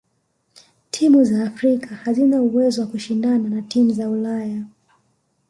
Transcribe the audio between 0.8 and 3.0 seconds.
timu za afrika hazina uwezo wa